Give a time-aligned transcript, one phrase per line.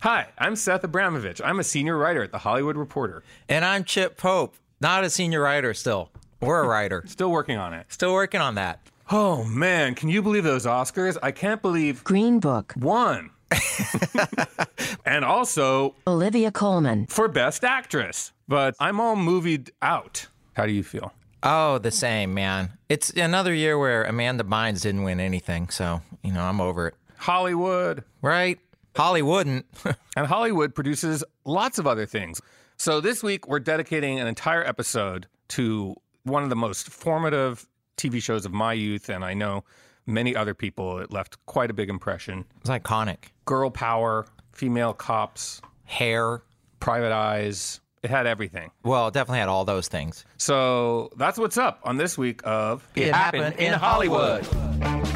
[0.00, 1.40] Hi, I'm Seth Abramovich.
[1.42, 3.22] I'm a senior writer at The Hollywood Reporter.
[3.48, 7.02] And I'm Chip Pope, not a senior writer still, or a writer.
[7.06, 7.86] Still working on it.
[7.88, 8.80] Still working on that.
[9.10, 11.16] Oh man, can you believe those Oscars?
[11.22, 13.30] I can't believe Green Book, won.
[15.06, 17.06] and also Olivia Colman.
[17.06, 18.32] for Best Actress.
[18.48, 20.26] But I'm all movied out.
[20.54, 21.12] How do you feel?
[21.42, 22.70] Oh, the same, man.
[22.88, 26.94] It's another year where Amanda Bynes didn't win anything, so, you know, I'm over it.
[27.18, 28.02] Hollywood.
[28.22, 28.58] Right?
[28.96, 29.66] Holly wouldn't.
[30.16, 32.40] And Hollywood produces lots of other things.
[32.78, 37.66] So this week, we're dedicating an entire episode to one of the most formative
[37.98, 39.10] TV shows of my youth.
[39.10, 39.62] And I know
[40.06, 42.46] many other people, it left quite a big impression.
[42.62, 43.26] it's iconic.
[43.44, 46.42] Girl power, female cops, Hair.
[46.80, 47.80] private eyes.
[48.02, 48.70] It had everything.
[48.82, 50.24] Well, it definitely had all those things.
[50.38, 54.46] So that's what's up on this week of It Happened in Hollywood.
[54.46, 55.15] So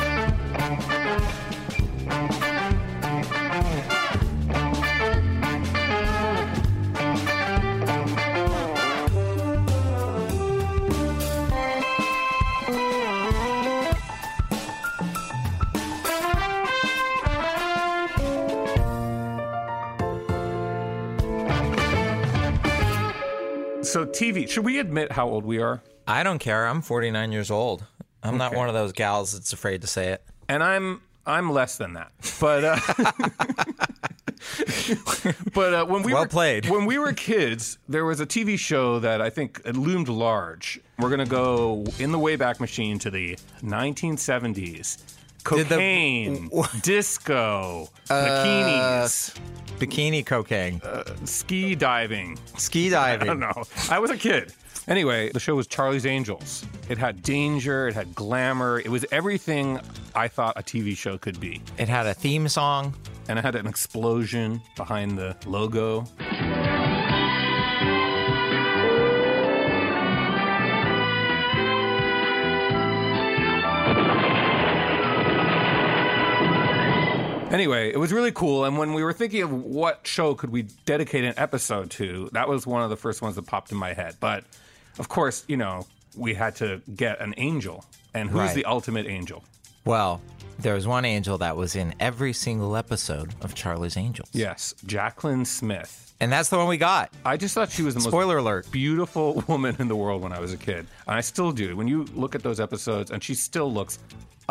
[24.13, 25.83] TV, should we admit how old we are?
[26.07, 26.67] I don't care.
[26.67, 27.85] I'm 49 years old.
[28.23, 30.23] I'm not one of those gals that's afraid to say it.
[30.49, 32.13] and I'm I'm less than that.
[32.41, 32.79] But uh,
[35.55, 36.69] but uh, when we Well were played.
[36.69, 40.81] when we were kids, there was a TV show that I think it loomed large.
[40.99, 44.99] We're gonna go in the Wayback Machine to the 1970s.
[45.45, 46.51] Did the- Cocaine,
[46.83, 49.37] disco, uh, bikinis,
[49.79, 50.81] Bikini cocaine.
[50.85, 52.39] Uh, ski diving.
[52.59, 53.23] Ski diving.
[53.31, 53.65] I don't know.
[53.91, 54.53] I was a kid.
[54.89, 56.65] Anyway, the show was Charlie's Angels.
[56.89, 59.79] It had danger, it had glamour, it was everything
[60.15, 61.63] I thought a TV show could be.
[61.79, 62.95] It had a theme song.
[63.29, 66.05] and it had an explosion behind the logo.
[77.51, 78.65] Anyway, it was really cool.
[78.65, 82.49] And when we were thinking of what show could we dedicate an episode to, that
[82.49, 84.17] was one of the first ones that popped in my head.
[84.21, 84.45] But
[84.99, 87.85] of course, you know, we had to get an angel.
[88.15, 88.55] And who's Right.
[88.55, 89.43] the ultimate angel?
[89.85, 90.21] Well,
[90.61, 94.29] there was one angel that was in every single episode of Charlie's Angels.
[94.33, 96.13] Yes, Jaclyn Smith.
[96.21, 97.11] And that's the one we got.
[97.25, 98.71] I just thought she was the most Spoiler alert.
[98.71, 100.87] beautiful woman in the world when I was a kid.
[101.07, 101.77] And I still do.
[101.77, 103.99] When you look at those episodes, and she still looks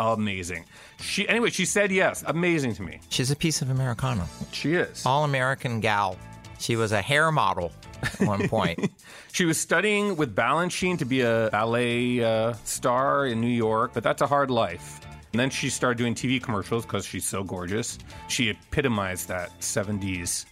[0.00, 0.64] amazing.
[1.00, 2.24] She anyway, she said yes.
[2.26, 3.00] Amazing to me.
[3.08, 4.26] She's a piece of Americana.
[4.52, 5.04] She is.
[5.06, 6.16] All American gal.
[6.58, 7.72] She was a hair model
[8.02, 8.90] at one point.
[9.32, 14.02] She was studying with Balanchine to be a ballet uh, star in New York, but
[14.02, 15.00] that's a hard life.
[15.32, 17.96] And then she started doing TV commercials because she's so gorgeous.
[18.26, 20.46] She epitomized that 70s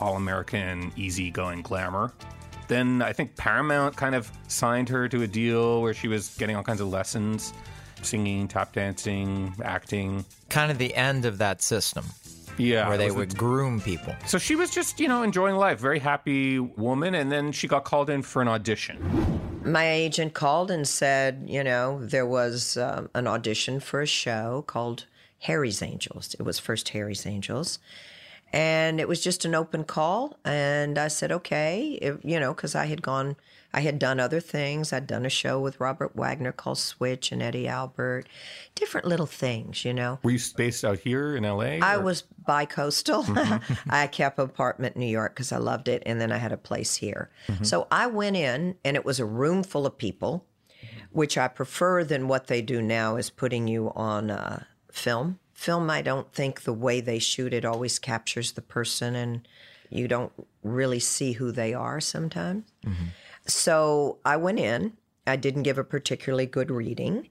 [0.00, 2.12] all American, easygoing glamour.
[2.68, 6.56] Then I think Paramount kind of signed her to a deal where she was getting
[6.56, 7.52] all kinds of lessons
[8.02, 10.24] singing, tap dancing, acting.
[10.48, 12.04] kind of the end of that system
[12.58, 12.88] Yeah.
[12.88, 14.14] where they was the would groom people.
[14.26, 17.84] So she was just, you know, enjoying life, very happy woman, and then she got
[17.84, 18.96] called in for an audition.
[19.64, 24.62] my agent called and said, you know, there was um, an audition for a show
[24.68, 25.06] called
[25.40, 26.34] Harry's Angels.
[26.38, 27.80] It was first Harry's Angels.
[28.52, 30.38] And it was just an open call.
[30.44, 33.34] And I said, okay, if, you know, because I had gone,
[33.72, 34.92] I had done other things.
[34.92, 38.24] I'd done a show with Robert Wagner called Switch and Eddie Albert,
[38.74, 40.18] different little things, you know.
[40.22, 41.78] Were you based out here in LA?
[41.82, 43.26] I was bi-coastal.
[43.90, 46.52] I kept an apartment in New York because I loved it, and then I had
[46.52, 47.30] a place here.
[47.62, 50.44] So I went in, and it was a room full of people,
[51.10, 55.38] which I prefer than what they do now is putting you on uh, film.
[55.52, 59.48] Film, I don't think the way they shoot it always captures the person, and
[59.90, 60.32] you don't
[60.62, 62.64] really see who they are sometimes.
[63.46, 64.92] So I went in.
[65.26, 67.28] I didn't give a particularly good reading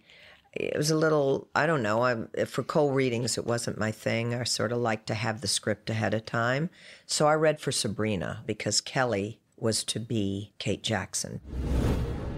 [0.54, 4.34] it was a little i don't know I, for cold readings it wasn't my thing
[4.34, 6.70] i sort of like to have the script ahead of time
[7.06, 11.42] so i read for sabrina because kelly was to be kate jackson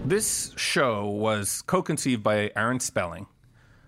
[0.04, 3.26] This show was co conceived by Aaron Spelling,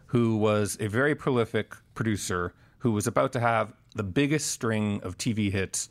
[0.09, 5.17] who was a very prolific producer who was about to have the biggest string of
[5.17, 5.89] TV hits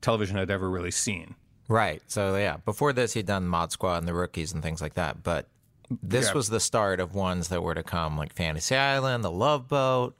[0.00, 1.34] television had ever really seen.
[1.72, 2.02] Right.
[2.06, 5.22] So yeah, before this he'd done Mod Squad and the Rookies and things like that,
[5.22, 5.48] but
[6.02, 6.34] this Yeah.
[6.34, 10.14] was the start of ones that were to come, like Fantasy Island, The Love Boat,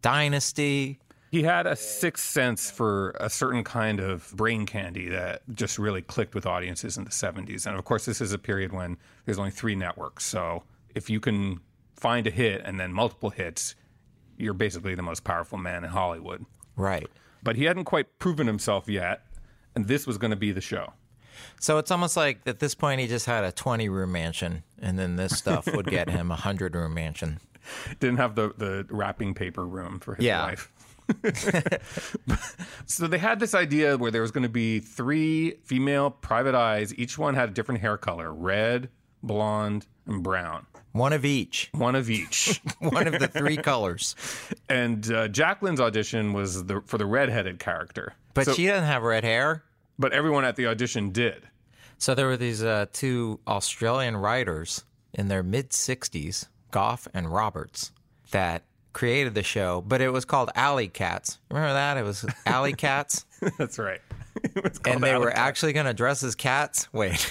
[0.00, 0.98] Dynasty.
[1.30, 6.02] He had a sixth sense for a certain kind of brain candy that just really
[6.02, 7.66] clicked with audiences in the 70s.
[7.66, 10.24] And of course, this is a period when there's only three networks.
[10.26, 10.62] So
[10.94, 11.60] if you can
[11.96, 13.74] find a hit and then multiple hits,
[14.36, 16.44] you're basically the most powerful man in Hollywood.
[16.76, 17.08] Right.
[17.42, 19.26] but he hadn't quite proven himself yet,
[19.74, 20.92] and this was going to be the show.
[21.60, 24.98] So it's almost like at this point he just had a 20 room mansion, and
[24.98, 27.40] then this stuff would get him a 100 room mansion.
[28.00, 30.44] Didn't have the, the wrapping paper room for his Yeah.
[30.44, 30.72] wife.
[32.86, 36.94] so they had this idea where there was going to be three female private eyes.
[36.96, 38.88] Each one had a different hair color red,
[39.22, 40.66] blonde, and brown.
[40.92, 42.60] One of each, One of each.
[42.78, 44.14] one of the three colors.
[44.68, 48.14] and uh, Jaclyn's audition was the, for the redheaded character.
[48.34, 49.64] But So- she doesn't have red hair.
[49.98, 51.42] but everyone at the audition did.
[51.98, 54.84] So there were these uh, two Australian writers
[55.14, 57.92] in their mid 60s, Goff and Roberts,
[58.32, 58.62] that
[58.92, 61.38] created the show, but it was called Alley Cats.
[61.50, 61.96] Remember that?
[61.96, 63.24] It was Alley Cats.
[63.58, 64.00] That's right.
[64.42, 66.88] It was called and they were Alley actually going to dress as cats.
[66.92, 67.30] Wait.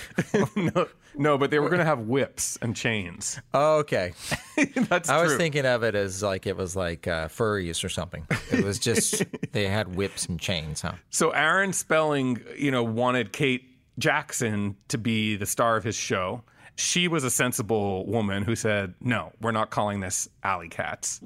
[0.56, 3.40] no, no, but they were going to have whips and chains.
[3.54, 4.13] Oh, okay.
[4.75, 5.38] That's I was true.
[5.38, 8.25] thinking of it as like it was like uh, furries or something.
[8.52, 10.94] It was just they had whips and chains, huh?
[11.10, 13.63] So Aaron Spelling, you know, wanted Kate
[14.00, 16.44] Jackson to be the star of his show.
[16.75, 21.22] She was a sensible woman who said, "No, we're not calling this Alley Cats."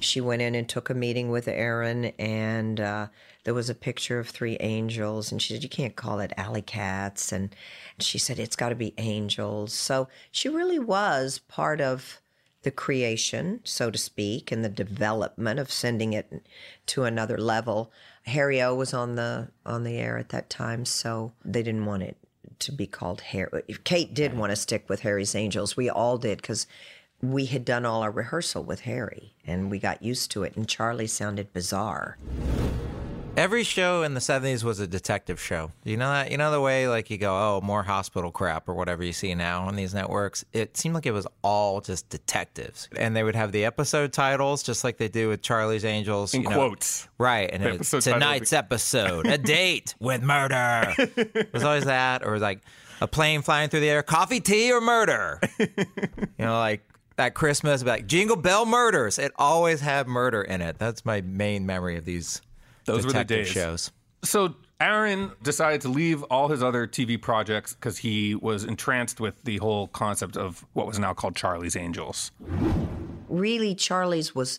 [0.00, 3.08] She went in and took a meeting with Aaron, and uh,
[3.44, 5.30] there was a picture of three angels.
[5.30, 7.32] And she said, You can't call it alley cats.
[7.32, 7.54] And
[7.98, 9.72] she said, It's got to be angels.
[9.72, 12.20] So she really was part of
[12.62, 16.46] the creation, so to speak, and the development of sending it
[16.86, 17.90] to another level.
[18.24, 22.02] Harry O was on the on the air at that time, so they didn't want
[22.02, 22.16] it
[22.58, 23.62] to be called Harry.
[23.84, 25.76] Kate did want to stick with Harry's Angels.
[25.76, 26.66] We all did because
[27.22, 30.56] we had done all our rehearsal with Harry and we got used to it.
[30.56, 32.16] And Charlie sounded bizarre.
[33.36, 35.70] Every show in the 70s was a detective show.
[35.84, 36.30] You know that?
[36.30, 39.34] You know the way like you go, "Oh, more hospital crap" or whatever you see
[39.34, 40.44] now on these networks.
[40.52, 42.88] It seemed like it was all just detectives.
[42.98, 46.42] And they would have the episode titles just like they do with Charlie's Angels In
[46.42, 46.54] you know.
[46.56, 47.08] quotes.
[47.18, 50.92] Right, and it's episode title tonight's episode, a date with murder.
[50.98, 52.60] It was always that, or like
[53.00, 55.40] a plane flying through the air, coffee, tea, or murder.
[55.58, 55.66] you
[56.38, 56.82] know, like
[57.16, 59.18] that Christmas, like Jingle Bell Murders.
[59.18, 60.78] It always had murder in it.
[60.78, 62.40] That's my main memory of these
[62.84, 63.48] Those were the detective days.
[63.48, 63.92] shows.
[64.22, 69.42] So Aaron decided to leave all his other TV projects because he was entranced with
[69.44, 72.30] the whole concept of what was now called Charlie's Angels.
[73.28, 74.58] Really, Charlie's was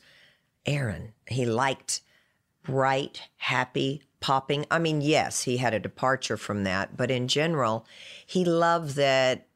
[0.65, 1.13] Aaron.
[1.27, 2.01] He liked
[2.63, 4.65] bright, happy, popping.
[4.69, 7.85] I mean, yes, he had a departure from that, but in general,
[8.25, 9.47] he loved that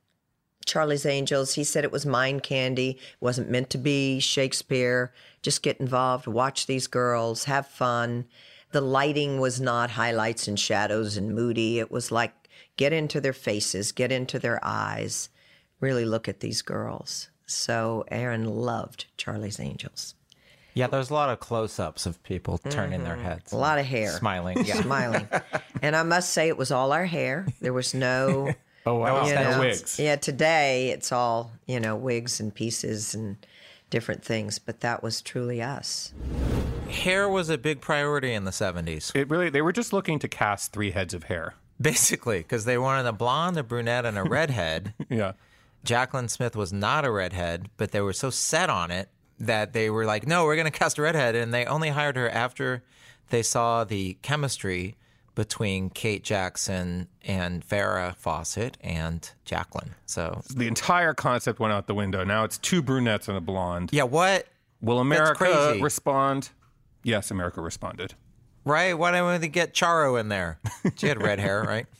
[0.66, 5.14] Charlie's Angels, he said it was mind candy, it wasn't meant to be Shakespeare.
[5.42, 8.26] Just get involved, watch these girls, have fun.
[8.72, 11.80] The lighting was not highlights and shadows and moody.
[11.80, 12.34] It was like
[12.78, 15.30] get into their faces, get into their eyes,
[15.80, 17.30] really look at these girls.
[17.46, 20.16] So Aaron loved Charlie's Angels.
[20.74, 23.24] Yeah, there's a lot of close-ups of people turning their mm-hmm.
[23.24, 24.12] heads, A lot of hair.
[24.12, 24.58] smiling.
[24.66, 25.30] Yeah, Smiling.
[25.82, 27.48] and I must say, it was all our hair.
[27.62, 28.54] There was no.
[28.86, 30.00] Oh wow, you no know, wigs.
[30.00, 33.38] Yeah, today it's all, you know, wigs and pieces and
[33.90, 36.14] different things, but that was truly us.
[36.90, 40.28] hair was a big priority in the 70s, It really they were just looking to
[40.28, 41.56] cast three heads of hair.
[41.82, 44.94] basically, because they wanted a blonde, a brunette, and a redhead.
[45.10, 45.34] Yeah.
[45.86, 49.08] Jaclyn Smith was not a redhead, but they were so set on it
[49.40, 51.36] that they were like, no, we're going to cast a redhead.
[51.36, 52.82] And they only hired her after
[53.30, 54.96] they saw the chemistry
[55.36, 59.90] between Kate Jackson and Farrah Fawcett and Jaclyn.
[60.06, 62.24] So, The entire concept went out the window.
[62.24, 63.90] Now it's two brunettes and a blonde.
[63.92, 64.48] yeah, what?
[64.82, 66.50] Will America respond?
[67.04, 68.14] Yes, America responded.
[68.64, 68.94] Right?
[68.98, 70.60] Why didn't we get Charo in there?
[70.96, 71.86] She had red hair, right?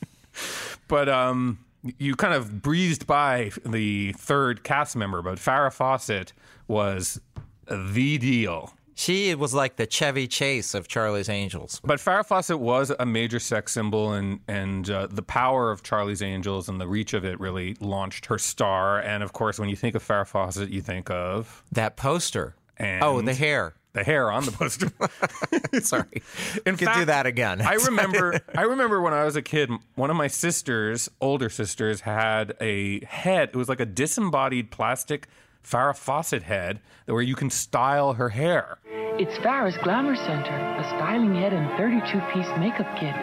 [0.88, 1.58] But um,
[1.98, 6.32] you kind of breezed by the third cast member, but Farrah Fawcett
[6.68, 7.20] was
[7.68, 8.72] the deal.
[8.98, 11.82] She was like the Chevy Chase of Charlie's Angels.
[11.84, 16.22] But Farrah Fawcett was a major sex symbol, and and uh, the power of Charlie's
[16.22, 18.98] Angels and the reach of it really launched her star.
[19.00, 22.54] And of course, when you think of Farrah Fawcett, you think of That poster.
[22.78, 23.74] And- oh, the hair.
[23.92, 24.90] the hair on the poster.
[25.80, 26.22] Sorry.
[26.64, 27.60] In Could do that again.
[27.60, 28.40] I remember.
[28.54, 29.70] I remember when I was a kid.
[29.94, 33.50] One of my sisters, older sisters, had a head.
[33.50, 35.28] It was like a disembodied plastic
[35.66, 38.78] Farrah Fawcett head, where you can style her hair.
[39.18, 43.16] It's Farrah's Glamour Center, a styling head and 32 piece makeup kit.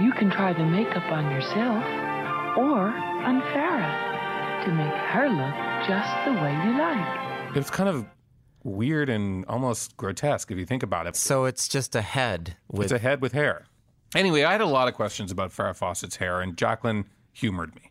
[0.00, 1.84] You can try the makeup on yourself
[2.56, 5.54] or on Farrah to make her look
[5.86, 7.56] just the way you like.
[7.56, 8.06] It's kind of
[8.64, 11.14] weird and almost grotesque if you think about it.
[11.14, 13.66] so it's just a head with It's a head with hair.
[14.14, 17.90] Anyway, I had a lot of questions about Farrah Fawcett's hair, and Jaclyn humored me.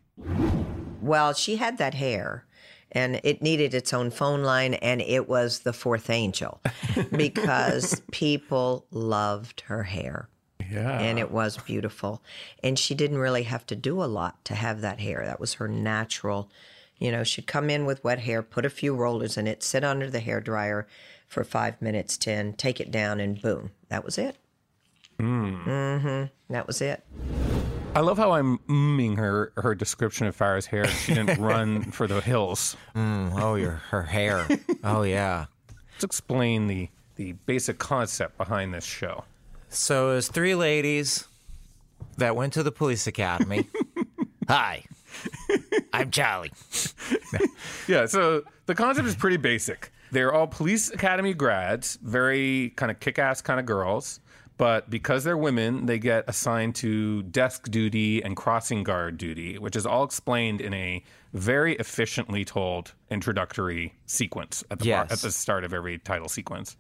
[1.02, 2.46] Well, she had that hair,
[2.94, 6.60] And it needed its own phone line, and it was the fourth angel
[7.16, 10.28] because people loved her hair
[10.70, 11.00] Yeah.
[11.00, 12.22] and it was beautiful.
[12.62, 15.24] And she didn't really have to do a lot to have that hair.
[15.26, 16.50] That was her natural.
[17.00, 19.84] You know, she'd come in with wet hair, put a few rollers in it, sit
[19.84, 20.86] under the hair dryer
[21.28, 24.36] for five minutes, ten, take it down, and boom, that was it.
[25.18, 25.64] Mm.
[25.64, 26.54] Mm-hmm.
[26.54, 27.04] That was it.
[27.94, 30.88] I love how I'm mming her her description of Farrah's hair.
[30.88, 32.78] She didn't run for the hills.
[32.96, 34.48] Mm, oh, your her hair.
[34.84, 35.46] Oh yeah.
[35.96, 39.26] Let's explain the the basic concept behind this show.
[39.70, 41.28] So it was three ladies
[42.18, 43.68] that went to the police academy.
[44.48, 44.84] Hi,
[45.94, 46.52] I'm Charlie.
[47.88, 49.92] Yeah, so the concept is pretty basic.
[50.12, 54.20] They're all police academy grads, very kind of kick ass kind of girls.
[54.58, 59.76] But because they're women, they get assigned to desk duty and crossing guard duty, which
[59.76, 61.04] is all explained in a
[61.34, 65.12] very efficiently told introductory sequence at the, bar, Yes.
[65.12, 66.78] at the start of every title sequence.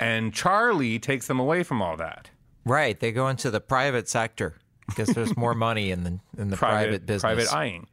[0.00, 2.30] And Charlie takes them away from all that.
[2.64, 4.54] Right, they go into the private sector
[4.88, 7.22] because there's more money in the in the private, business.
[7.22, 7.86] private eyeing.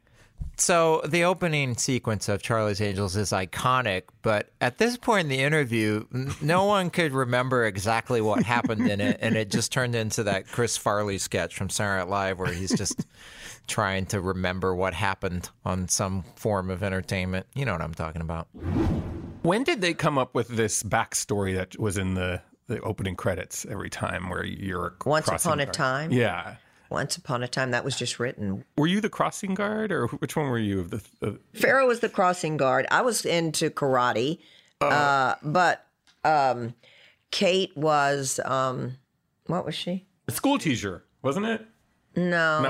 [0.62, 5.40] So the opening sequence of Charlie's Angels is iconic, but at this point in the
[5.40, 6.06] interview,
[6.40, 10.46] no one could remember exactly what happened in it, and it just turned into that
[10.46, 13.04] Chris Farley sketch from Saturday Night Live where he's just
[13.66, 17.46] trying to remember what happened on some form of entertainment.
[17.56, 18.46] You know what I'm talking about?
[19.42, 23.66] When did they come up with this backstory that was in the, the opening credits
[23.68, 25.74] every time where you're Once upon a guard?
[25.74, 26.12] time?
[26.12, 26.54] Yeah.
[26.92, 28.64] Once upon a time, that was just written.
[28.76, 32.00] Were you the crossing guard or which one were you of the, the Farrah was
[32.00, 32.86] the crossing guard.
[32.90, 34.38] I was into karate,
[34.80, 35.86] uh, but
[36.22, 36.74] um,
[37.30, 38.98] Kate was, um,
[39.46, 40.06] what was she?
[40.28, 41.66] A school teacher, wasn't it?
[42.14, 42.60] No,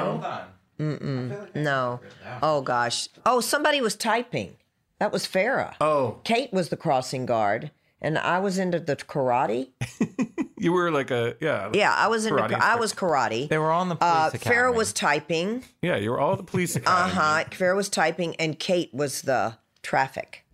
[0.78, 1.46] No.
[1.54, 2.00] no.
[2.42, 3.08] Oh gosh.
[3.26, 4.56] Oh, somebody was typing.
[5.00, 5.74] That was Farrah.
[5.80, 9.70] Oh, Kate was the crossing guard, and I was into the karate.
[10.62, 11.70] you were like a yeah.
[11.74, 12.40] Yeah, I was into.
[12.42, 13.48] Karate I was karate.
[13.48, 14.56] They were all in the police Uh, academy.
[14.56, 15.64] Farrah was typing.
[15.82, 17.12] Yeah, you were all the police Uh academy.
[17.14, 17.44] huh.
[17.50, 20.44] Farrah was typing, and Kate was the traffic.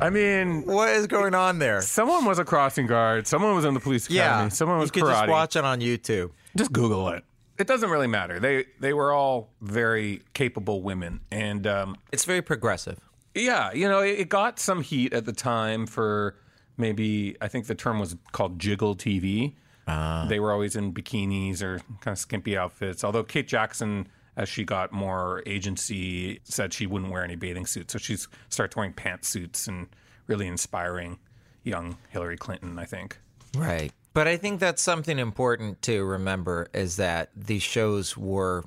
[0.00, 1.80] I mean, What is going on there?
[1.80, 3.26] someone was a crossing guard.
[3.26, 4.44] Someone was in the police academy.
[4.44, 5.20] Yeah, Someone was you could karate.
[5.20, 6.30] just watch it on YouTube.
[6.56, 7.24] Just Google it.
[7.58, 8.40] It doesn't really matter.
[8.40, 12.98] They they were all very capable women, and um, It's very progressive.
[13.36, 16.36] Yeah, you know, it, it got some heat at the time for
[16.76, 19.54] maybe I think the term was called jiggle TV.
[19.86, 20.26] Ah.
[20.28, 23.04] They were always in bikinis or kind of skimpy outfits.
[23.04, 27.92] Although Kate Jackson, as she got more agency, said she wouldn't wear any bathing suits,
[27.92, 28.16] so she
[28.48, 29.88] starts wearing pantsuits and
[30.26, 31.18] really inspiring
[31.62, 32.78] young Hillary Clinton.
[32.78, 33.18] I think.
[33.56, 33.92] Right.
[34.14, 38.64] But I think that's something important to remember is that these shows were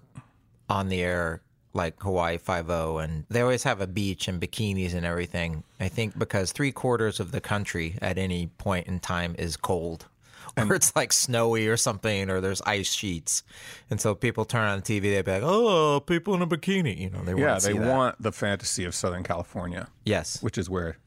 [0.70, 1.42] on the air
[1.78, 5.64] like Hawaii Five O and they always have a beach and bikinis and everything.
[5.80, 10.08] I think because three quarters of the country at any point in time is cold.
[10.58, 13.44] Or it's like snowy or something, or there's ice sheets,
[13.92, 15.02] and so people turn on the TV.
[15.14, 17.24] They'd be like, "Oh, people in a bikini," you know.
[17.24, 17.88] They Yeah, want they that.
[17.96, 19.88] want the fantasy of Southern California.
[20.04, 20.98] yes, which is where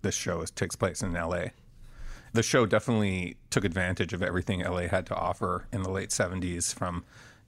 [0.00, 1.48] this show is, takes place in LA.
[2.32, 6.72] The show definitely took advantage of everything LA had to offer in the late 70s
[6.72, 7.04] from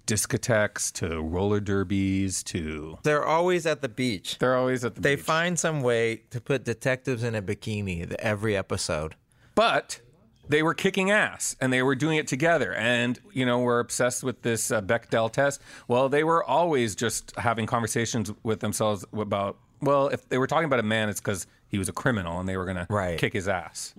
[0.08, 4.38] discotheques to roller derbies to they're always at the beach.
[4.38, 5.24] they're always at the They beach.
[5.24, 9.14] find some way to put detectives in a bikini the- every episode.
[9.54, 10.00] but
[10.48, 14.22] they were kicking ass and they were doing it together and you know we're obsessed
[14.24, 19.58] with this uh, bechdel test well they were always just having conversations with themselves about
[19.82, 22.48] well if they were talking about a man it's because he was a criminal and
[22.48, 23.10] they were going Right.
[23.10, 23.94] to kick his ass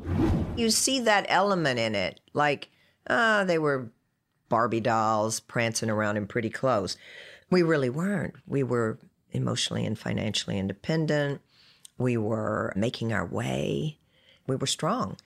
[0.56, 2.70] You see that element in it, like
[3.08, 3.92] uh, they were
[4.50, 6.98] Barbie dolls prancing around in pretty clothes.
[7.50, 8.36] We really weren't.
[8.48, 9.00] We were
[9.32, 11.42] emotionally and financially independent.
[11.98, 14.00] We were making our way.
[14.48, 15.18] We were strong.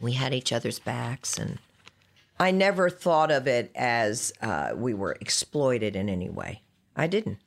[0.00, 1.58] We had each other's backs, and
[2.38, 6.62] I never thought of it as uh, we were exploited in any way.
[6.94, 7.38] I didn't.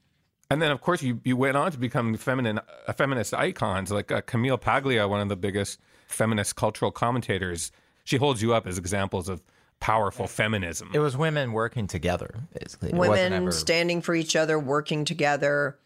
[0.49, 4.11] And then, of course, you, you went on to become feminine, uh, feminist icons like
[4.11, 7.71] uh, Camille Paglia, one of the biggest feminist cultural commentators.
[8.03, 9.41] She holds you up as examples of
[9.81, 10.89] powerful feminism.
[10.93, 12.89] It was women working together, basically.
[12.89, 15.77] It wasn't women ever- standing for each other, working together,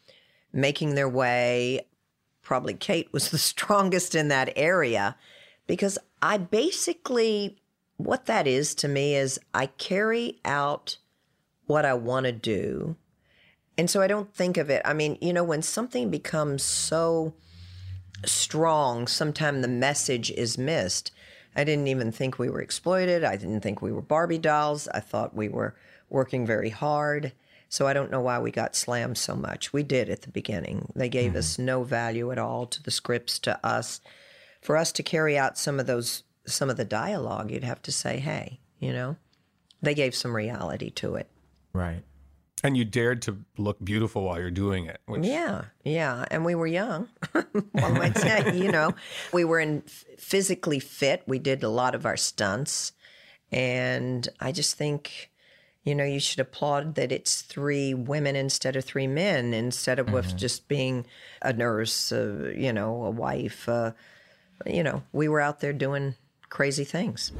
[0.53, 1.87] making their way.
[2.43, 5.15] Probably Kate was the strongest in that area
[5.65, 7.57] because I basically,
[7.97, 10.97] what that is to me is I carry out
[11.65, 12.95] what I want to do.
[13.77, 14.81] And so I don't think of it.
[14.85, 17.33] I mean, you know, when something becomes so
[18.25, 21.11] strong, sometimes the message is missed.
[21.55, 23.23] I didn't even think we were exploited.
[23.23, 24.87] I didn't think we were Barbie dolls.
[24.89, 25.75] I thought we were
[26.09, 27.31] working very hard.
[27.69, 29.73] So I don't know why we got slammed so much.
[29.73, 30.91] We did at the beginning.
[30.95, 31.39] They gave mm-hmm.
[31.39, 34.01] us no value at all to the scripts, to us.
[34.61, 37.91] For us to carry out some of those, some of the dialogue, you'd have to
[37.91, 39.17] say, hey, you know,
[39.81, 41.29] they gave some reality to it.
[41.73, 42.03] Right.
[42.65, 44.99] And you dared to look beautiful while you're doing it.
[45.05, 47.09] Which, Yeah, yeah, and we were young.
[47.31, 48.93] One might say, you know,
[49.33, 49.81] we were in
[50.17, 51.23] physically fit.
[51.27, 52.93] We did a lot of our stunts,
[53.51, 55.29] and I just think,
[55.83, 60.11] you know, you should applaud that it's three women instead of three men, instead of
[60.11, 61.05] with just being
[61.41, 63.69] a nurse, uh, you know, a wife.
[63.69, 63.91] Uh,
[64.65, 66.15] you know, we were out there doing
[66.49, 67.31] crazy things.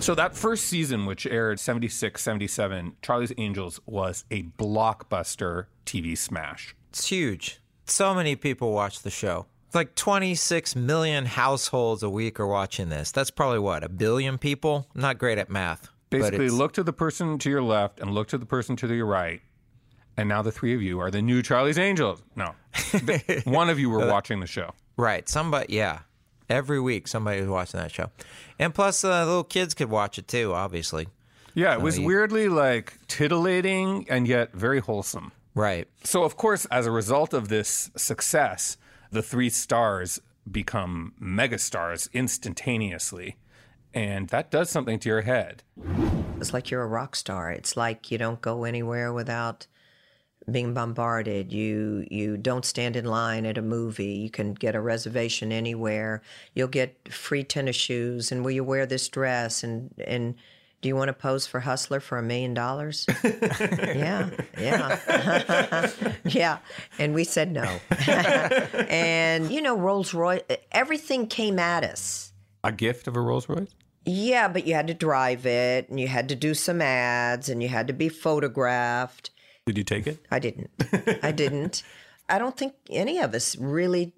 [0.00, 6.76] So that first season, which aired 76, 77, Charlie's Angels was a blockbuster TV smash.
[6.90, 7.60] It's huge.
[7.86, 9.46] So many people watch the show.
[9.72, 13.12] Like 26 million households a week are watching this.
[13.12, 14.88] That's probably what, a billion people?
[14.94, 15.88] I'm not great at math.
[16.10, 19.06] Basically, look to the person to your left and look to the person to your
[19.06, 19.40] right.
[20.16, 22.22] And now the three of you are the new Charlie's Angels.
[22.36, 22.54] No,
[23.44, 24.70] one of you were watching the show.
[24.96, 25.28] Right.
[25.28, 26.00] Somebody, yeah.
[26.48, 28.10] Every week, somebody was watching that show.
[28.58, 31.08] And plus, uh, little kids could watch it too, obviously.
[31.54, 35.32] Yeah, it was you- weirdly like titillating and yet very wholesome.
[35.54, 35.88] Right.
[36.02, 38.76] So, of course, as a result of this success,
[39.12, 40.20] the three stars
[40.50, 43.36] become megastars instantaneously.
[43.94, 45.62] And that does something to your head.
[46.40, 47.50] It's like you're a rock star.
[47.52, 49.66] It's like you don't go anywhere without
[50.50, 51.52] being bombarded.
[51.52, 54.14] You you don't stand in line at a movie.
[54.14, 56.22] You can get a reservation anywhere.
[56.54, 58.30] You'll get free tennis shoes.
[58.32, 59.62] And will you wear this dress?
[59.62, 60.34] And and
[60.82, 63.06] do you want to pose for Hustler for a million dollars?
[63.94, 65.90] Yeah, yeah,
[66.24, 66.58] yeah.
[66.98, 67.78] And we said no.
[68.08, 70.42] and you know, Rolls Royce.
[70.72, 72.32] Everything came at us.
[72.62, 73.74] A gift of a Rolls Royce?
[74.04, 77.62] Yeah, but you had to drive it and you had to do some ads and
[77.62, 79.30] you had to be photographed.
[79.66, 80.24] Did you take it?
[80.30, 80.70] I didn't.
[81.22, 81.82] I didn't.
[82.28, 84.12] I don't think any of us really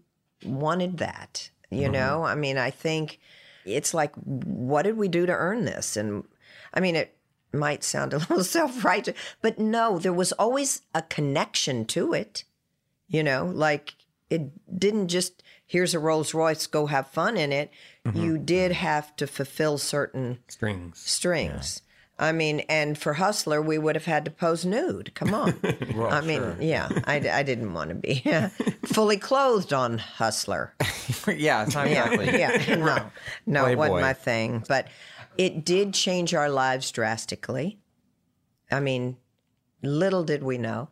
[0.45, 1.51] wanted that.
[1.71, 1.93] You mm-hmm.
[1.93, 3.19] know, I mean, I think
[3.65, 5.97] it's like, what did we do to earn this?
[5.97, 6.25] And
[6.73, 7.17] I mean, it
[7.53, 12.45] might sound a little self righteous, but no, there was always a connection to it.
[13.09, 13.95] You know, like
[14.31, 17.71] it didn't just, here's a Rolls Royce, go have fun in it.
[18.05, 18.21] Mm-hmm.
[18.21, 18.81] You did mm-hmm.
[18.81, 21.01] have to fulfill certain Strings.
[21.01, 21.83] strings.
[22.19, 25.15] I mean, and for Hustler, we would have had to pose nude.
[25.15, 25.55] Come on.
[26.11, 28.25] I mean, yeah, I, I didn't want to be
[28.87, 30.75] fully clothed on Hustler.
[31.29, 32.39] yeah, it's not Yeah, exactly.
[32.39, 33.11] yeah, no,
[33.45, 34.65] no, it wasn't my thing.
[34.67, 34.89] But
[35.37, 37.79] it did change our lives drastically.
[38.71, 39.19] I mean,
[39.83, 40.89] little did we know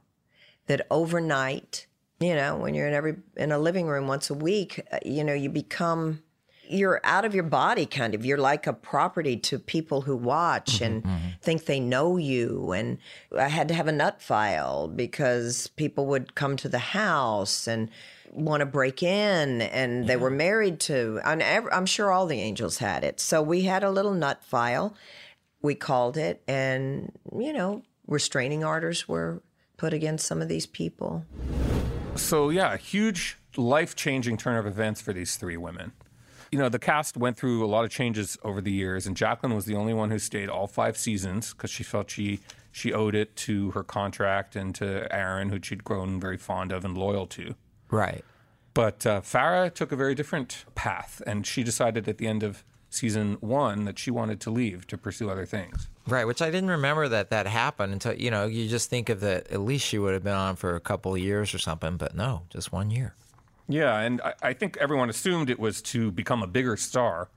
[0.67, 1.87] that overnight,
[2.21, 5.25] you know, when you're in every in a living room once a week, uh, you
[5.25, 6.23] know, you become
[6.69, 8.25] you're out of your body kind of.
[8.25, 11.29] You're like a property to people who watch mm-hmm, and mm-hmm.
[11.41, 12.73] think they know you.
[12.73, 12.99] And
[13.37, 17.91] i had to have a nut file because people would come to the house and
[18.33, 22.79] want to break in and they were married to and i'm sure all the angels
[22.79, 23.21] had it.
[23.21, 24.95] So we had a little nut file.
[25.63, 29.43] We called it and you know restraining orders were
[29.77, 31.25] put against some of these people.
[32.17, 35.93] So, yeah, huge life changing turn of events for these three women.
[36.55, 39.57] You know, the cast went through a lot of changes over the years, and Jaclyn
[39.57, 42.39] was the only one who stayed all five seasons because she felt she
[42.71, 46.85] she owed it to her contract and to Aaron, who she'd grown very fond of
[46.85, 47.57] and loyal to.
[47.91, 48.25] Right.
[48.73, 52.63] But uh, Farrah took a very different path, and she decided at the end of
[52.89, 55.89] season one that she wanted to leave to pursue other things.
[56.07, 59.19] Right, which I didn't remember that that happened until, you know, you just think of
[59.23, 61.97] that at least she would have been on for a couple of years or something,
[61.97, 63.17] but no, just one year.
[63.69, 67.31] Yeah, and I, I think everyone assumed it was to become a bigger star.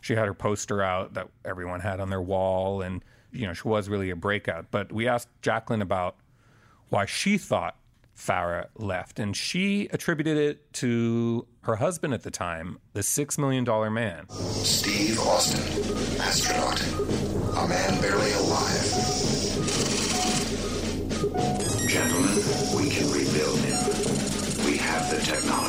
[0.00, 3.66] She had her poster out that everyone had on their wall, and you know she
[3.68, 4.66] was really a breakout.
[4.70, 6.16] But we asked Jaclyn about
[6.88, 7.76] why she thought
[8.16, 13.64] Farrah left, and she attributed it to her husband at the time, the six million
[13.64, 14.28] dollar man.
[14.30, 15.60] Steve Austin,
[16.20, 16.80] astronaut.
[17.56, 18.90] A man barely alive.
[21.88, 22.36] Gentlemen,
[22.76, 24.66] we can rebuild him.
[24.66, 25.63] We have the technology.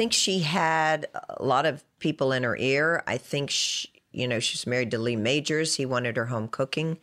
[0.00, 3.02] I think she had a lot of people in her ear.
[3.06, 5.74] I think she, you know, she's married to Lee Majors.
[5.74, 6.96] He wanted her home cooking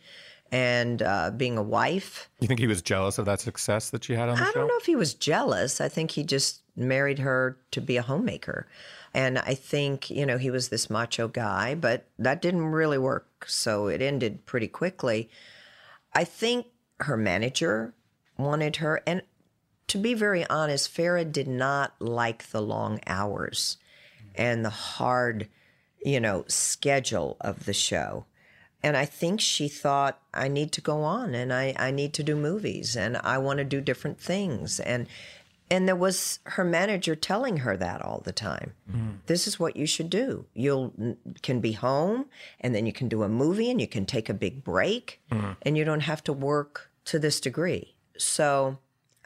[0.50, 2.28] and uh, being a wife.
[2.40, 4.50] You think he was jealous of that success that she had on the I show?
[4.50, 5.80] I don't know if he was jealous.
[5.80, 8.66] I think he just married her to be a homemaker.
[9.14, 13.46] And I think, you know, he was this macho guy, but that didn't really work.
[13.46, 15.30] So it ended pretty quickly.
[16.14, 16.66] I think
[16.98, 17.94] her manager
[18.36, 19.02] wanted her.
[19.06, 19.22] And
[19.88, 23.78] to be very honest, Farrah did not like the long hours
[24.34, 25.48] and the hard,
[26.04, 28.26] you know, schedule of the show.
[28.82, 32.22] And I think she thought, I need to go on and I, I need to
[32.22, 34.78] do movies and I want to do different things.
[34.78, 35.06] And
[35.70, 38.72] and there was her manager telling her that all the time.
[38.90, 39.10] Mm-hmm.
[39.26, 40.46] This is what you should do.
[40.54, 42.26] You'll can be home
[42.60, 45.52] and then you can do a movie and you can take a big break mm-hmm.
[45.62, 47.96] and you don't have to work to this degree.
[48.16, 48.78] So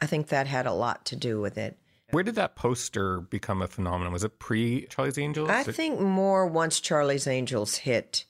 [0.03, 1.77] I think that had a lot to do with it.
[2.11, 4.13] Where did that poster become a phenomenon?
[4.13, 5.49] Was it pre Charlie's Angels?
[5.49, 8.25] I think more once Charlie's Angels hit,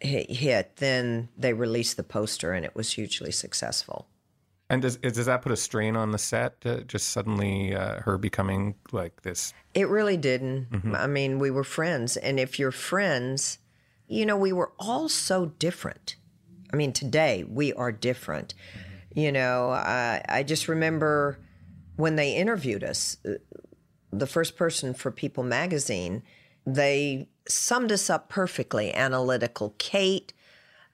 [0.00, 4.08] hit hit, then they released the poster and it was hugely successful.
[4.68, 6.56] And does does that put a strain on the set?
[6.64, 9.54] Uh, just suddenly uh, her becoming like this?
[9.72, 10.68] It really didn't.
[10.94, 13.58] I mean, we were friends, and if you're friends,
[14.08, 16.16] you know, we were all so different.
[16.72, 18.54] I mean, today we are different.
[19.14, 21.38] You know, I, I just remember
[21.96, 23.34] when they interviewed us, uh,
[24.12, 26.22] the first person for People magazine,
[26.66, 28.92] they summed us up perfectly.
[28.92, 30.32] Analytical Kate,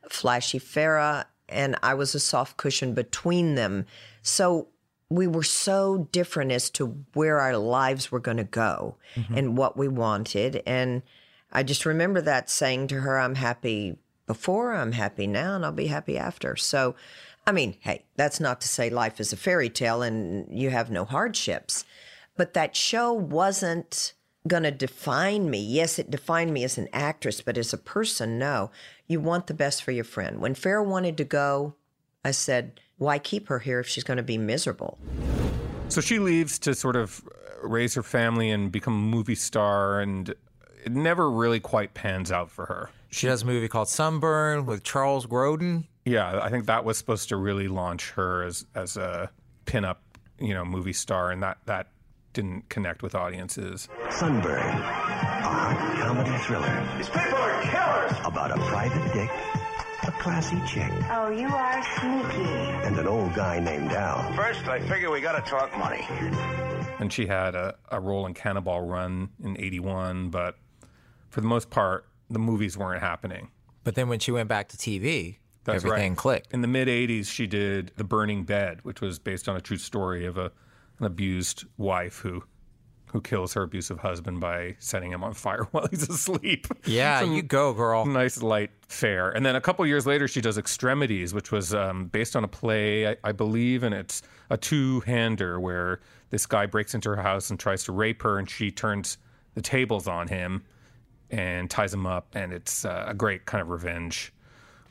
[0.09, 3.87] flashy Farrah, and I was a soft cushion between them.
[4.23, 4.69] So
[5.09, 8.97] we were so different as to where our lives were going to go
[9.35, 10.63] and what we wanted.
[10.67, 11.03] And
[11.53, 15.73] I just remember that saying to her, I'm happy before, I'm happy now, and I'll
[15.73, 16.55] be happy after.
[16.55, 16.95] So,
[17.51, 20.89] I mean, hey, that's not to say life is a fairy tale and you have
[20.89, 21.85] no hardships,
[22.37, 24.13] but that show wasn't
[24.47, 25.59] going to define me.
[25.59, 28.71] Yes, it defined me as an actress, but as a person, no.
[29.09, 30.41] You want the best for your friend.
[30.41, 31.75] When Farrah wanted to go,
[32.25, 34.97] I said, why keep her here if she's going to be miserable?
[35.89, 39.99] So she leaves to sort of uh, raise her family and become a movie star,
[39.99, 42.91] and it never really quite pans out for her.
[43.11, 45.89] She does a movie called Sunburn with Charles Grodin.
[46.05, 49.31] Yeah, I think that was supposed to really launch her as as a
[49.67, 49.97] pinup,
[50.39, 51.89] you know, movie star, and that that
[52.33, 53.89] didn't connect with audiences.
[54.11, 56.89] Sunburn, a hot comedy thriller.
[56.97, 58.13] These people are killers!
[58.25, 59.31] About a private dick,
[60.05, 62.49] a classy chick, Oh, you are sneaky.
[62.87, 64.33] and an old guy named Al.
[64.35, 66.07] First, I figure we gotta talk money.
[67.01, 70.57] And she had a, a role in Cannonball Run in '81, but
[71.31, 73.51] for the most part, the movies weren't happening.
[73.85, 76.19] But then when she went back to TV, That's everything right.
[76.19, 76.53] clicked.
[76.53, 79.77] In the mid '80s, she did The Burning Bed, which was based on a true
[79.77, 80.53] story of a,
[80.99, 82.45] an abused wife who
[83.13, 86.67] who kills her abusive husband by setting him on fire while he's asleep.
[86.85, 88.07] Yeah, you go, girl.
[88.07, 89.31] nice light fare.
[89.31, 92.49] And then a couple years later, she does Extremities, which was um, based on a
[92.49, 97.51] play, I, I believe, and it's a two-hander where this guy breaks into her house
[97.51, 99.19] and tries to rape her, and she turns
[99.55, 100.63] the tables on him
[101.31, 104.33] and ties him up, and it's uh, a great kind of revenge.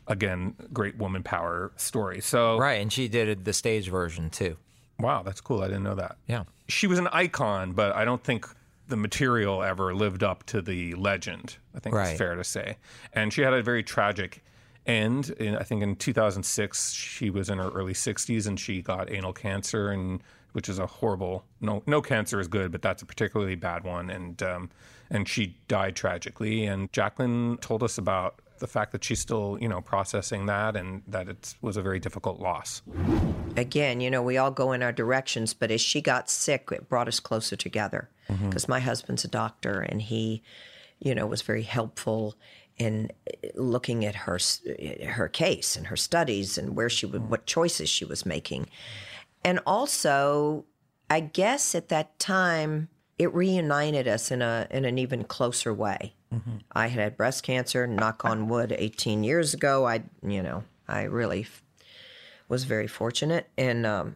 [0.10, 2.19] Again, great woman power story.
[2.19, 4.58] So, Right, and she did the stage version too.
[5.00, 5.62] wow, that's cool.
[5.62, 6.17] I didn't know that.
[6.28, 6.43] Yeah.
[6.67, 8.45] She was an icon, but I don't think
[8.89, 11.58] the material ever lived up to the legend.
[11.76, 12.10] I think Right.
[12.10, 12.78] it's fair to say.
[13.13, 14.43] And she had a very tragic
[14.86, 15.30] end.
[15.39, 19.32] In, I think in 2006, she was in her early 60s and she got anal
[19.32, 20.22] cancer, and
[20.54, 21.45] which is a horrible.
[21.62, 24.10] No, no cancer is good, but that's a particularly bad one.
[24.10, 24.69] And um,
[25.12, 26.65] and she died tragically.
[26.65, 31.04] And Jaclyn told us about the fact that she's still, you know, processing that, and
[31.08, 32.82] that it was a very difficult loss.
[33.58, 36.89] Again, you know, we all go in our directions, but as she got sick, it
[36.89, 38.10] brought us closer together.
[38.30, 38.50] Mm-hmm.
[38.50, 40.43] Because my husband's a doctor and he,
[41.00, 42.36] you know, was very helpful
[42.78, 47.30] in eh, looking at her eh, her case and her studies and where she would,
[47.30, 48.69] what choices she was making.
[49.43, 50.65] And also,
[51.10, 52.89] I guess at that time,
[53.20, 56.16] it reunited us in a in an even closer way.
[56.72, 59.86] I had had breast cancer, knock on wood, 18 years ago.
[59.88, 61.64] I, you know, I really f-
[62.48, 64.16] was very fortunate, and um,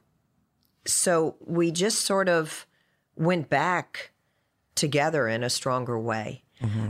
[0.86, 2.66] so we just sort of
[3.16, 4.12] went back
[4.76, 6.44] together in a stronger way.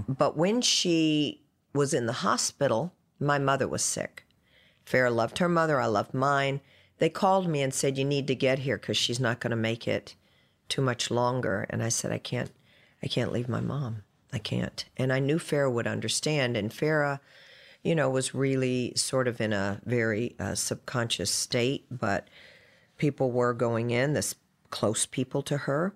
[0.07, 1.41] But when she
[1.73, 4.25] was in the hospital, my mother was sick.
[4.85, 5.79] Farrah loved her mother.
[5.81, 6.61] I loved mine.
[6.99, 9.55] They called me and said, "You need to get here because she's not going to
[9.57, 10.15] make it
[10.69, 12.51] too much longer." And I said, "I can't.
[13.01, 14.03] I can't leave my mom.
[14.31, 16.57] I can't." And I knew Farrah would understand.
[16.57, 17.19] And Farrah,
[17.83, 22.27] you know, was really sort of in a very uh, subconscious state, but
[22.97, 24.35] people were going in, this
[24.69, 25.93] close people to her.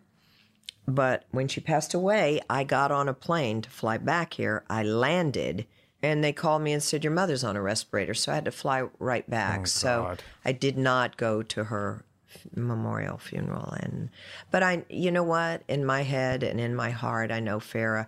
[0.87, 4.63] But when she passed away, I got on a plane to fly back here.
[4.69, 5.67] I landed,
[6.01, 8.13] and they called me and said, Your mother's on a respirator.
[8.13, 9.67] So I had to fly right back.
[9.67, 10.23] so God.
[10.45, 12.05] I did not go to her
[12.55, 13.73] memorial funeral.
[13.79, 14.09] And
[14.51, 15.63] But I, you know what?
[15.67, 18.07] In my head and in my heart, I know Farrah.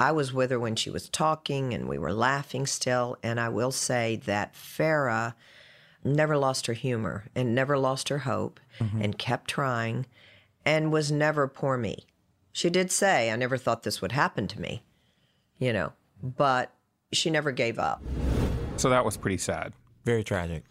[0.00, 3.16] I was with her when she was talking, and we were laughing still.
[3.22, 5.34] And I will say that Farrah
[6.04, 9.02] never lost her humor and never lost her hope mm-hmm.
[9.02, 10.06] and kept trying
[10.64, 12.06] and was never poor me.
[12.52, 14.82] She did say, I never thought this would happen to me,
[15.58, 16.72] you know, but
[17.12, 18.02] she never gave up.
[18.76, 19.72] So that was pretty sad.
[20.04, 20.64] Very tragic.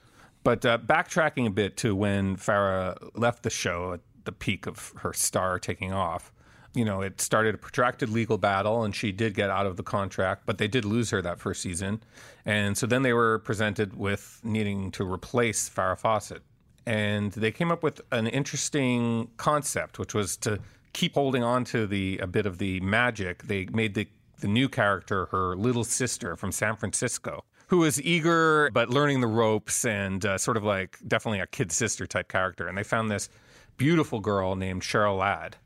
[0.47, 4.93] But uh, backtracking a bit to when Farrah left the show at the peak of
[4.99, 6.31] her star taking off,
[6.73, 9.83] you know, it started a protracted legal battle and she did get out of the
[9.83, 12.01] contract, but they did lose her that first season.
[12.45, 16.43] And so then they were presented with needing to replace Farrah Fawcett.
[16.85, 20.61] And they came up with an interesting concept, which was to
[20.93, 23.43] keep holding on to the a bit of the magic.
[23.43, 24.07] They made the
[24.39, 29.27] the new character her little sister from San Francisco, who was eager but learning the
[29.27, 32.67] ropes and uh, sort of like definitely a kid sister type character.
[32.67, 33.29] And they found this
[33.77, 35.57] beautiful girl named Cheryl Ladd,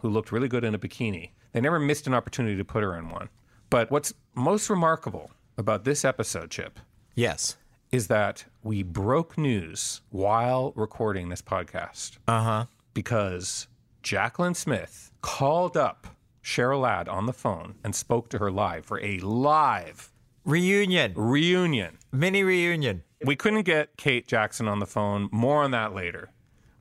[0.00, 1.30] who looked really good in a bikini.
[1.52, 3.28] They never missed an opportunity to put her in one.
[3.70, 6.80] But what's most remarkable about this episode, Chip,
[7.14, 7.56] Yes.
[7.92, 12.66] is that we broke news while recording this podcast Uh huh.
[12.94, 13.66] because
[14.02, 16.06] Jaclyn Smith called up
[16.42, 20.10] Cheryl Ladd on the phone and spoke to her live for a live
[20.44, 21.12] Reunion.
[21.14, 21.98] reunion.
[22.12, 23.02] Mini reunion.
[23.24, 25.28] We couldn't get Kate Jackson on the phone.
[25.30, 26.30] More on that later.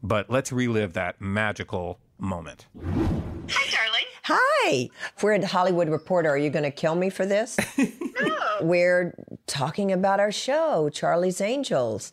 [0.02, 2.67] But let's relive that magical moment.
[2.82, 4.06] Hi, darling.
[4.24, 4.89] Hi.
[5.15, 6.30] If We're at Hollywood Reporter.
[6.30, 7.58] Are you going to kill me for this?
[8.22, 8.58] No.
[8.62, 9.15] We're
[9.48, 12.12] talking about our show, Charlie's Angels,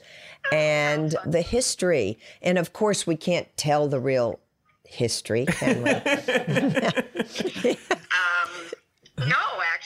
[0.53, 2.17] oh, and the history.
[2.41, 4.39] And of course, we can't tell the real
[4.85, 7.77] history, can we?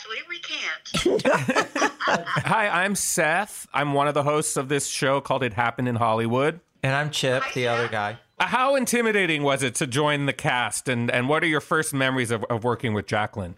[0.08, 1.90] No, actually, we can't.
[2.46, 3.66] Hi, I'm Seth.
[3.72, 6.60] I'm one of the hosts of this show called It Happened in Hollywood.
[6.82, 8.18] And I'm Chip, the other guy.
[8.38, 10.88] How intimidating was it to join the cast?
[10.88, 13.54] And, and what are your first memories of, of working with Jaclyn?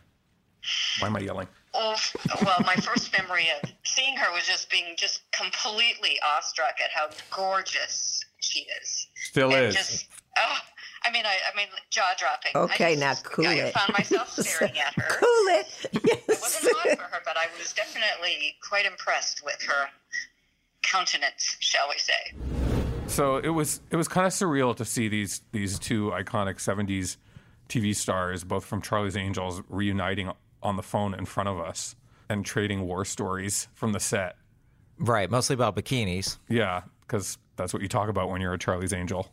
[0.98, 1.48] Why am I yelling?
[1.74, 1.96] Oh,
[2.44, 7.08] well, my first memory of seeing her was just being just completely awestruck at how
[7.34, 9.06] gorgeous she is.
[9.14, 9.74] Still and is.
[9.74, 10.58] Just, oh,
[11.04, 12.52] I mean, I, I mean, jaw dropping.
[12.54, 13.74] Okay, I now just, cool I it.
[13.74, 15.06] found myself staring at her.
[15.10, 15.66] cool it.
[15.92, 16.40] It Yes.
[16.40, 19.88] wasn't hot for her, but I was definitely quite impressed with her
[20.82, 22.34] countenance, shall we say.
[23.06, 27.16] So it was it was kind of surreal to see these these two iconic '70s
[27.68, 30.30] TV stars, both from Charlie's Angels, reuniting
[30.62, 31.96] on the phone in front of us
[32.28, 34.36] and trading war stories from the set.
[34.98, 35.30] Right.
[35.30, 36.38] Mostly about bikinis.
[36.48, 39.30] Yeah, because that's what you talk about when you're a Charlie's Angel.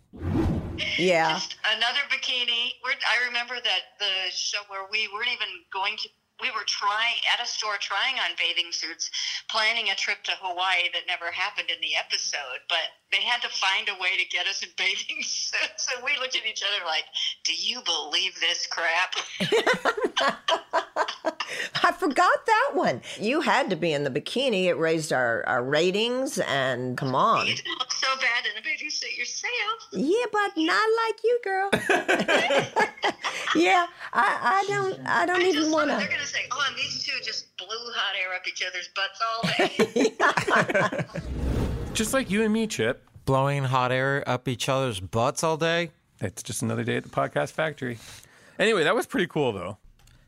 [0.97, 1.33] Yeah.
[1.33, 2.73] Just another bikini.
[2.83, 6.09] We're, I remember that the show where we weren't even going to.
[6.41, 9.11] We were trying at a store trying on bathing suits,
[9.49, 12.63] planning a trip to Hawaii that never happened in the episode.
[12.69, 16.15] But they had to find a way to get us in bathing suits, and we
[16.17, 17.03] looked at each other like,
[17.43, 19.15] "Do you believe this crap?"
[21.83, 23.01] I forgot that one.
[23.19, 24.65] You had to be in the bikini.
[24.65, 27.47] It raised our, our ratings, and come on.
[27.47, 29.49] You didn't look so bad in a bathing suit yourself.
[29.91, 31.69] Yeah, but not like you, girl.
[33.55, 34.99] yeah, I, I don't.
[35.07, 36.07] I don't I even just want they're to.
[36.07, 39.41] gonna say, "Oh, and these two just blew hot air up each other's butts all
[41.13, 41.19] day."
[41.93, 43.03] Just like you and me, Chip.
[43.25, 45.91] Blowing hot air up each other's butts all day.
[46.21, 47.97] It's just another day at the podcast factory.
[48.57, 49.77] Anyway, that was pretty cool, though.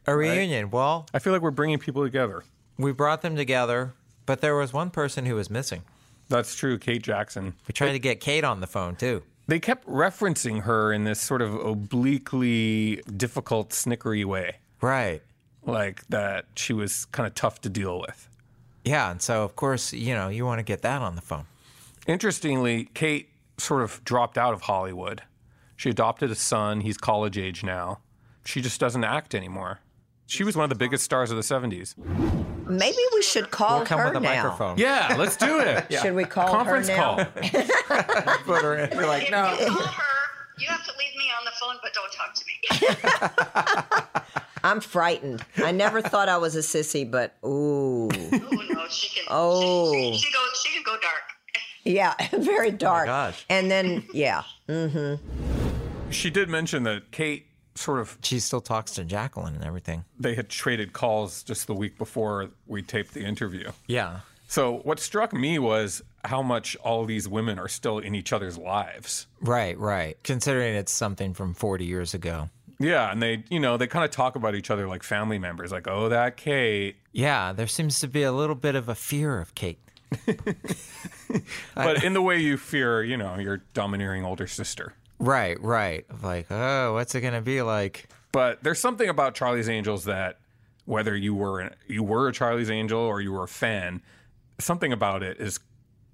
[0.08, 0.72] A reunion.
[0.72, 2.44] Well, I feel like we're bringing people together.
[2.78, 3.94] we brought them together,
[4.26, 5.84] but there was one person who was missing.
[6.30, 7.54] That's true, Kate Jackson.
[7.68, 9.22] We tried to get Kate on the phone too.
[9.48, 15.22] They kept referencing her in this sort of obliquely difficult, snickery way, Right.
[15.64, 18.28] like that she was kind of tough to deal with.
[18.84, 21.46] Yeah, and so of course, you know, you want to get that on the phone.
[22.08, 25.22] Interestingly, Kate sort of dropped out of Hollywood.
[25.76, 26.82] She adopted a son.
[26.82, 28.00] He's college age now.
[28.46, 29.80] She just doesn't act anymore.
[30.32, 31.94] She was one of the biggest stars of the 70s.
[32.66, 34.30] Maybe we should call We'll come her with a now.
[34.44, 34.78] microphone.
[34.78, 35.92] Yeah, let's do it.
[36.02, 37.16] Should we call Conference her now?
[37.26, 37.26] call.
[38.46, 38.92] Put her in.
[38.98, 39.52] You're like, if no.
[39.60, 40.04] you call her,
[40.58, 44.40] you have to leave me on the phone, but don't talk to me.
[44.64, 45.44] I'm frightened.
[45.58, 49.26] I never thought I was a sissy, but ooh, oh no, she can.
[49.30, 49.92] Oh.
[49.92, 50.40] she, she, she go.
[50.64, 51.24] She can go dark.
[51.84, 53.08] yeah, very dark.
[53.10, 53.46] Oh gosh.
[53.50, 56.10] And then yeah, Mm-hmm.
[56.10, 60.06] She did mention that Kate sort of She still talks to Jaclyn and everything.
[60.20, 63.72] they had traded calls just the week before we taped the interview.
[63.88, 64.20] Yeah.
[64.48, 68.58] So what struck me was how much all these women are still in each other's
[68.58, 69.28] lives.
[69.40, 70.18] Right, right.
[70.24, 72.50] Considering it's something from 40 years ago.
[72.78, 75.72] Yeah, and they, you know, they kind of talk about each other like family members,
[75.72, 79.40] like, "Oh, that Kate." Yeah, there seems to be a little bit of a fear
[79.40, 79.78] of Kate.
[81.76, 84.94] But in the way you fear, you know, your domineering older sister.
[85.22, 86.04] Right, right.
[86.24, 88.10] Like, oh, what's it going to be like?
[88.32, 90.40] But there's something about Charlie's Angels that
[90.86, 94.02] whether you were an, you were a Charlie's Angel or you were a fan,
[94.60, 95.60] something about it is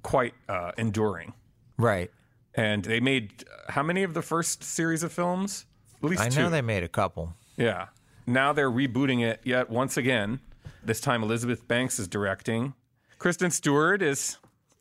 [0.03, 1.33] quite uh, enduring.
[1.77, 2.11] Right.
[2.53, 5.65] And they made how many of the first series of films?
[6.03, 6.41] At least I two.
[6.41, 7.33] know they made a couple.
[7.55, 7.87] Yeah.
[8.25, 10.41] Now they're rebooting it yet once again.
[10.83, 12.73] This time Elizabeth Banks is directing.
[13.19, 14.37] Kristen Stewart is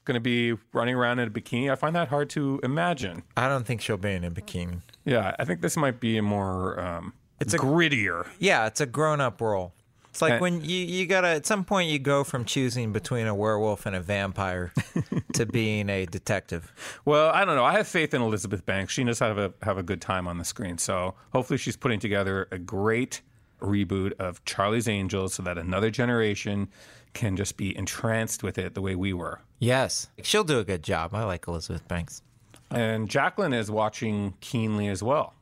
[0.07, 1.71] going to be running around in a bikini.
[1.71, 3.23] I find that hard to imagine.
[3.37, 4.81] I don't think she'll be in a bikini.
[5.05, 8.27] Yeah, I think this might be a more um, it's a grittier.
[8.39, 9.75] Yeah, it's a grown-up role.
[10.11, 13.27] It's like And- when you you gotta at some point you go from choosing between
[13.27, 14.73] a werewolf and a vampire
[15.35, 16.73] to being a detective.
[17.05, 17.65] Well, I don't know.
[17.67, 18.95] I have faith in Elizabeth Banks.
[18.95, 20.79] She knows how to have a good time on the screen.
[20.79, 23.21] So hopefully, she's putting together a great
[23.61, 26.69] reboot of Charlie's Angels so that another generation
[27.15, 29.41] can just be entranced with it the way we were.
[29.59, 31.15] Yes, she'll do a good job.
[31.15, 32.23] I like Elizabeth Banks.
[32.71, 35.35] And Jaclyn is watching keenly as well.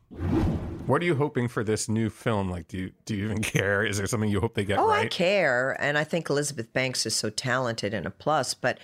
[0.86, 2.50] What are you hoping for this new film?
[2.50, 3.84] Like, do you do you even care?
[3.84, 5.76] Is there something you hope they get Oh, I care.
[5.80, 8.54] And I think Elizabeth Banks is so talented and a plus.
[8.54, 8.78] But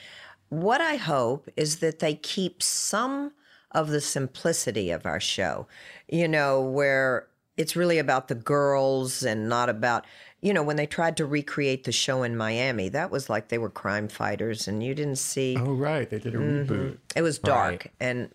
[0.48, 3.32] what I hope is that they keep some
[3.72, 5.68] of the simplicity of our show,
[6.08, 7.28] you know, where
[7.60, 10.06] it's really about the girls and not about,
[10.40, 13.58] you know, when they tried to recreate the show in Miami, that was like they
[13.58, 16.08] were crime fighters and you didn't see, Oh, right.
[16.08, 16.72] They did a mm-hmm.
[16.72, 16.98] reboot.
[17.14, 17.84] it was dark.
[17.84, 17.92] Right.
[18.00, 18.34] And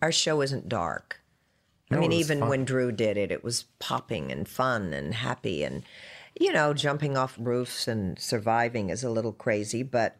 [0.00, 1.20] our show isn't dark.
[1.90, 2.48] I mean, even fun.
[2.48, 5.84] when Drew did it, it was popping and fun and happy and,
[6.40, 9.82] you know, jumping off roofs and surviving is a little crazy.
[9.82, 10.18] But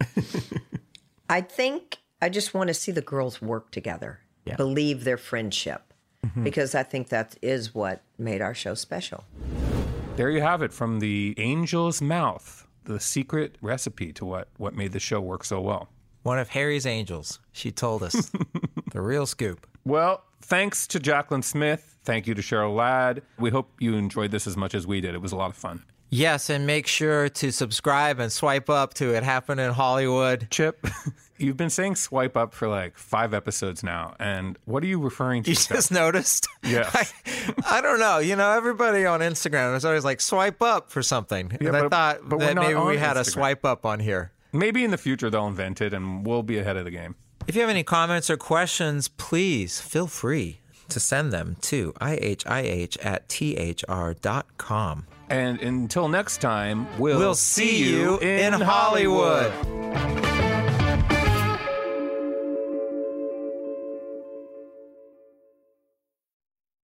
[1.29, 4.19] I think I just want to see the girls work together,
[4.55, 5.93] believe their friendship,
[6.25, 6.43] Mm-hmm.
[6.43, 9.23] because I think that is what made our show special.
[10.15, 14.91] There you have it from the angel's mouth, the secret recipe to what, what made
[14.93, 15.89] the show work so well.
[16.23, 17.39] One of Harry's angels.
[17.51, 18.31] She told us
[18.91, 19.67] the real scoop.
[19.83, 21.97] Well, thanks to Jaclyn Smith.
[22.03, 23.21] Thank you to Cheryl Ladd.
[23.37, 25.13] We hope you enjoyed this as much as we did.
[25.15, 25.83] It was a lot of fun.
[26.09, 30.47] Yes, and make sure to subscribe and swipe up to It Happened in Hollywood.
[30.51, 30.85] Chip,
[31.37, 34.15] you've been saying swipe up for like five episodes now.
[34.19, 35.49] And what are you referring to?
[35.49, 36.47] You just noticed?
[36.65, 37.13] Yes.
[37.67, 38.17] I, I don't know.
[38.17, 41.55] You know, everybody on Instagram is always like swipe up for something.
[41.61, 44.31] Yeah, and I thought but that maybe we had a swipe up on here.
[44.51, 47.13] Maybe in the future they'll invent it and we'll be ahead of the game.
[47.45, 53.05] If you have any comments or questions, please feel free to send them to ihih
[53.05, 55.05] at thr.com.
[55.29, 59.51] And until next time, we'll, We'll see you in Hollywood.